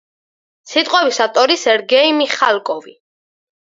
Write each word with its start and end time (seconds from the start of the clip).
სიტყვების 0.71 1.21
ავტორი 1.27 1.59
სერგეი 1.65 2.17
მიხალკოვი. 2.23 2.99